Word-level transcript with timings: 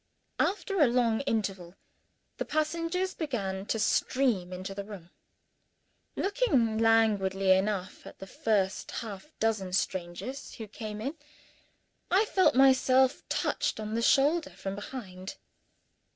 After 0.39 0.79
a 0.81 0.87
long 0.87 1.19
interval 1.27 1.75
the 2.37 2.43
passengers 2.43 3.13
began 3.13 3.67
to 3.67 3.77
stream 3.77 4.51
into 4.51 4.73
the 4.73 4.83
room. 4.83 5.11
Looking 6.15 6.79
languidly 6.79 7.51
enough 7.51 8.07
at 8.07 8.17
the 8.17 8.25
first 8.25 8.89
half 9.05 9.31
dozen 9.39 9.73
strangers 9.73 10.55
who 10.55 10.67
came 10.67 11.01
in, 11.01 11.17
I 12.09 12.25
felt 12.25 12.55
myself 12.55 13.21
touched 13.29 13.79
on 13.79 13.93
the 13.93 14.01
shoulder 14.01 14.49
from 14.49 14.73
behind. 14.73 15.35